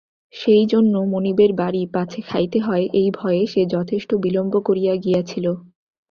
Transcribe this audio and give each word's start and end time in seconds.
সেইজন্য 0.33 0.93
মনিবের 1.11 1.51
বাড়ি 1.53 1.81
পাছে 1.93 2.19
খাইতে 2.21 2.57
হয় 2.59 2.85
এই 2.93 3.09
ভয়ে 3.13 3.43
সে 3.47 3.61
যথেষ্ট 3.75 4.09
বিলম্ব 4.15 4.53
করিয়া 4.67 4.93
গিয়াছিল। 4.95 5.45